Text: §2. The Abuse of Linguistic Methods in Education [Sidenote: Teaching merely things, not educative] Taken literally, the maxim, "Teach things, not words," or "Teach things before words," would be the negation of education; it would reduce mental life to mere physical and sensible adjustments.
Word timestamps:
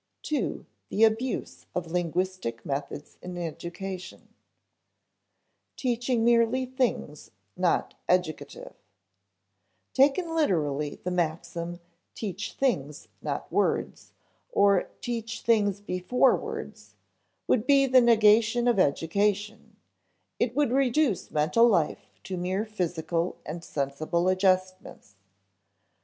§2. 0.23 0.65
The 0.89 1.03
Abuse 1.03 1.67
of 1.75 1.91
Linguistic 1.91 2.65
Methods 2.65 3.19
in 3.21 3.37
Education 3.37 4.21
[Sidenote: 4.21 4.33
Teaching 5.75 6.25
merely 6.25 6.65
things, 6.65 7.29
not 7.55 7.93
educative] 8.09 8.73
Taken 9.93 10.33
literally, 10.33 10.95
the 11.03 11.11
maxim, 11.11 11.79
"Teach 12.15 12.53
things, 12.53 13.09
not 13.21 13.51
words," 13.51 14.13
or 14.51 14.89
"Teach 15.01 15.43
things 15.43 15.79
before 15.81 16.35
words," 16.35 16.95
would 17.47 17.67
be 17.67 17.85
the 17.85 18.01
negation 18.01 18.67
of 18.67 18.79
education; 18.79 19.75
it 20.39 20.55
would 20.55 20.71
reduce 20.71 21.29
mental 21.29 21.67
life 21.67 22.07
to 22.23 22.37
mere 22.37 22.65
physical 22.65 23.37
and 23.45 23.63
sensible 23.63 24.29
adjustments. 24.29 25.13